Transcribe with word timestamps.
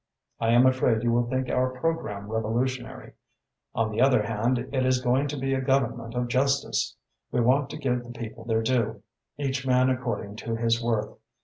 I 0.39 0.49
am 0.53 0.65
afraid 0.65 1.03
you 1.03 1.11
will 1.11 1.29
think 1.29 1.47
our 1.47 1.69
programme 1.79 2.27
revolutionary. 2.27 3.13
On 3.75 3.91
the 3.91 4.01
other 4.01 4.23
hand, 4.23 4.57
it 4.57 4.83
is 4.83 4.99
going 4.99 5.27
to 5.27 5.37
be 5.37 5.53
a 5.53 5.61
Government 5.61 6.15
of 6.15 6.27
justice. 6.27 6.95
We 7.31 7.39
want 7.39 7.69
to 7.69 7.77
give 7.77 8.03
the 8.03 8.09
people 8.09 8.43
their 8.43 8.63
due, 8.63 9.03
each 9.37 9.63
man 9.67 9.91
according 9.91 10.37
to 10.37 10.55
his 10.55 10.83
worth. 10.83 11.19